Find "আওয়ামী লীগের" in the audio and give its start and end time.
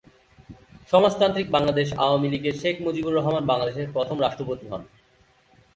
2.03-2.55